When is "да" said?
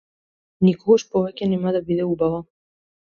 1.75-1.83